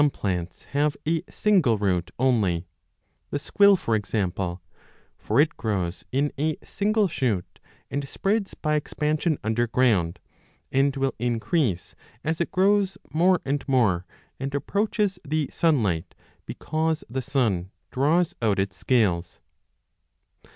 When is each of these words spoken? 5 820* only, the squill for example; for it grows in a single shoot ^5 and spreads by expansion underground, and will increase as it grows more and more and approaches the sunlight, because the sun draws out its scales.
5 0.01 0.11
820* 0.11 2.09
only, 2.17 2.65
the 3.29 3.37
squill 3.37 3.75
for 3.75 3.93
example; 3.95 4.59
for 5.19 5.39
it 5.39 5.55
grows 5.57 6.05
in 6.11 6.33
a 6.39 6.57
single 6.63 7.07
shoot 7.07 7.45
^5 7.91 7.91
and 7.91 8.09
spreads 8.09 8.55
by 8.55 8.73
expansion 8.73 9.37
underground, 9.43 10.17
and 10.71 10.97
will 10.97 11.13
increase 11.19 11.93
as 12.23 12.41
it 12.41 12.49
grows 12.49 12.97
more 13.13 13.41
and 13.45 13.63
more 13.67 14.07
and 14.39 14.55
approaches 14.55 15.19
the 15.23 15.47
sunlight, 15.53 16.15
because 16.47 17.03
the 17.07 17.21
sun 17.21 17.69
draws 17.91 18.33
out 18.41 18.57
its 18.57 18.77
scales. 18.77 19.39